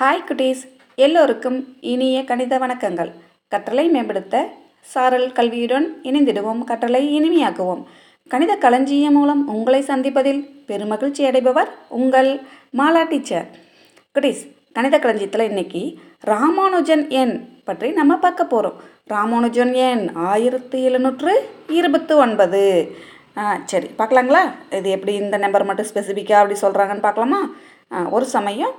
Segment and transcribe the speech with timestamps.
[0.00, 0.60] Hi குட்டீஸ்.
[1.04, 1.56] எல்லோருக்கும்
[1.92, 3.10] இனிய கணித வணக்கங்கள்.
[3.52, 4.36] கற்றலை மேம்படுத்த
[4.92, 6.60] சாரல் கல்வியுடன் இணைந்திடுவோம்.
[6.70, 7.82] கற்றலை இனிமையாக்குவோம்.
[8.32, 12.30] கணித களஞ்சியம் மூலம் உங்களை சந்திப்பதில் பெருமகிழ்ச்சி அடைபவர் உங்கள்
[12.80, 13.48] மாலா டீச்சர்.
[14.14, 14.42] குட்டீஸ்
[14.76, 15.82] கணித களஞ்சியத்தில் இன்னைக்கு
[16.30, 17.34] ராமானுஜன் எண்
[17.68, 18.78] பற்றி நம்ம பார்க்க போகிறோம்
[19.14, 21.34] ராமானுஜன் எண் ஆயிரத்தி எழுநூற்று
[21.80, 22.62] இருபத்து ஒன்பது.
[23.40, 24.42] ஆ சரி பார்க்கலாங்களா?
[24.78, 27.42] இது எப்படி இந்த நம்பர் மட்டும் ஸ்பெசிஃபிக்காக அப்படி சொல்கிறாங்கன்னு பார்க்கலாமா?
[28.16, 28.74] ஒரு சமயம்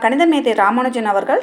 [0.00, 1.42] கணித மேதை ராமானுஜன் அவர்கள்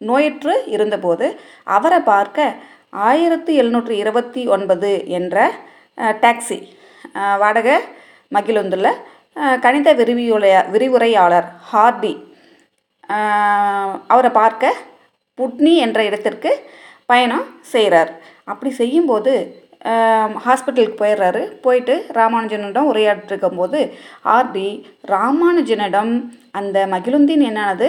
[0.00, 1.26] நோயற்று இருந்தபோது
[1.66, 2.54] அவரை பார்க்க
[3.02, 5.36] ஆயிரத்தி எழுநூற்றி இருபத்தி ஒன்பது என்ற
[6.22, 6.58] டாக்ஸி
[7.38, 7.76] வாடகை
[8.32, 8.92] மகிழுந்தில்
[9.60, 12.12] கணித விரிவுரைய விரிவுரையாளர் ஹார்டி
[14.06, 14.72] அவரை பார்க்க
[15.38, 16.50] புட்னி என்ற இடத்திற்கு
[17.06, 18.10] பயணம் செய்கிறார்
[18.44, 19.34] அப்படி செய்யும்போது
[20.44, 21.42] ஹாஸ்பிட்டலுக்கு போயிடுறாரு.
[21.64, 23.80] போயிட்டு ராமானுஜனிடம் உரையாடிட்டு இருக்கும்போது
[24.36, 24.68] ஆர்டி
[25.14, 26.12] ராமானுஜனிடம்
[26.58, 27.88] அந்த மகிழுந்தின் என்னானது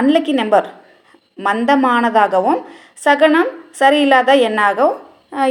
[0.00, 0.68] அன்லக்கி நம்பர்.
[1.46, 2.60] மந்தமானதாகவும்
[3.06, 4.98] சகனம் சரியில்லாத எண்ணாகவும்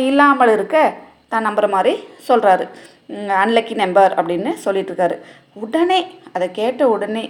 [0.10, 0.78] இல்லாமல் இருக்க
[1.32, 1.94] தான் நம்புகிற மாதிரி
[2.30, 2.66] சொல்கிறாரு
[3.44, 5.16] அன்லக்கி நம்பர் அப்படின்னு சொல்லிட்டுருக்காரு.
[5.64, 6.00] உடனே
[6.36, 7.24] அதை கேட்ட உடனே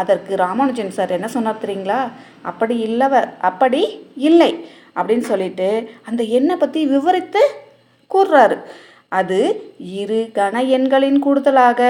[0.00, 2.00] அதற்கு ராமானுஜன் சார் என்ன சொன்னார் தெரியுங்களா?
[2.50, 3.80] அப்படி இல்லவர் அப்படி
[4.28, 4.50] இல்லை.
[4.98, 5.68] அப்படின்னு சொல்லிட்டு
[6.08, 7.42] அந்த எண்ணை பற்றி விவரித்து
[8.14, 8.56] கூறுறாரு.
[9.18, 9.38] அது
[10.00, 11.82] இரு கண எண்களின் கூடுதலாக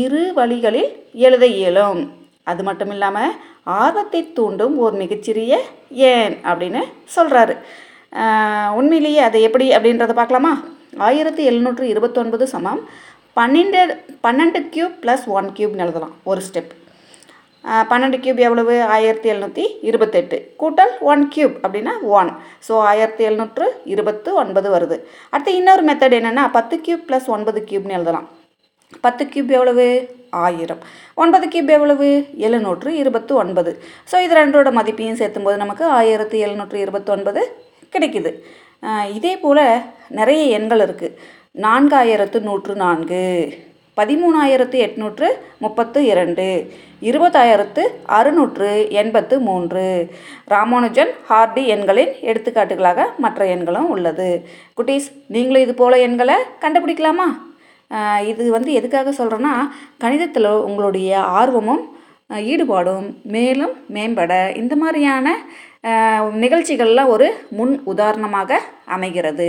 [0.00, 0.90] இரு வழிகளில்
[1.26, 2.02] எழுத இயலும்.
[2.50, 3.34] அது மட்டும் இல்லாமல்
[3.80, 5.52] ஆர்வத்தை தூண்டும் ஒரு மிகச்சிறிய
[6.12, 6.82] ஏன் அப்படின்னு
[7.16, 7.56] சொல்கிறாரு
[8.78, 10.52] உண்மையிலேயே அது எப்படி அப்படின்றத பார்க்கலாமா?
[11.06, 12.82] ஆயிரத்தி எழுநூற்று இருபத்தொன்பது சமம்
[13.38, 13.80] பன்னெண்டு
[14.26, 16.14] பன்னெண்டு கியூப் ப்ளஸ் ஒன் கியூப்னு எழுதலாம்.
[16.30, 16.72] ஒரு ஸ்டெப்
[17.90, 18.74] பன்னெண்டு கியூப் எவ்வளவு?
[18.94, 20.36] ஆயிரத்தி எழுநூற்றி இருபத்தெட்டு.
[20.62, 22.30] கூட்டல் ஒன் கியூப் அப்படின்னா ஒன்
[22.66, 24.96] ஸோ ஆயிரத்தி எழுநூற்று இருபத்து ஒன்பது வருது.
[25.32, 28.26] அடுத்து இன்னொரு மெத்தட் என்னென்னா பத்து கியூப் ப்ளஸ் ஒன்பது கியூப்னு எழுதலாம்.
[29.04, 29.86] பத்து கியூப் எவ்வளவு?
[30.46, 30.82] ஆயிரம்.
[31.22, 32.08] ஒன்பது கியூப் எவ்வளவு?
[32.46, 33.72] எழுநூற்று இருபத்து ஒன்பது.
[34.10, 37.42] ஸோ இது ரெண்டோட மதிப்பையும் சேர்த்தும்போது நமக்கு ஆயிரத்தி எழுநூற்று இருபத்தொன்பது
[37.94, 38.32] கிடைக்குது.
[39.18, 39.64] இதே போல்
[40.18, 41.16] நிறைய எண்கள் இருக்குது
[41.66, 43.22] நான்காயிரத்து நூற்று நான்கு.
[43.98, 45.28] பதிமூணாயிரத்து எட்நூற்று
[45.64, 46.46] முப்பத்து இரண்டு.
[47.08, 47.82] இருபதாயிரத்து
[48.18, 49.84] அறுநூற்று எண்பத்து மூன்று.
[50.54, 54.28] ராமானுஜன் ஹார்டி எண்களின் எடுத்துக்காட்டுகளாக மற்ற எண்களும் உள்ளது.
[54.78, 57.28] குட்டீஸ் நீங்களும் இது போல் எண்களை கண்டுபிடிக்கலாமா?
[58.30, 59.54] இது வந்து எதுக்காக சொல்கிறேன்னா
[60.04, 61.82] கணிதத்தில் உங்களுடைய ஆர்வமும்
[62.52, 65.36] ஈடுபாடும் மேலும் மேம்பட இந்த மாதிரியான
[65.84, 68.60] நிகழ்ச்சிகளில் நிகழ்ச்சிகள்லாம் ஒரு முன் உதாரணமாக
[68.96, 69.48] அமைகிறது.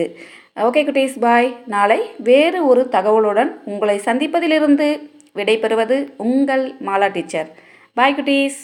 [0.68, 1.56] ஓகே குட்டீஸ் பாய்.
[1.74, 4.88] நாளை வேறு ஒரு தகவலுடன் உங்களை சந்திப்பதிலிருந்து
[5.36, 7.50] விடைபெறுவது உங்கள் மாலா டீச்சர்.
[7.94, 8.60] பாய் குட்டீஸ்.